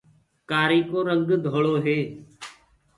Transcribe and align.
ڪآري 0.49 0.79
ڪو 0.89 0.99
رنگ 1.09 1.27
ڌݪو 1.43 1.75
هي۔ 1.85 1.97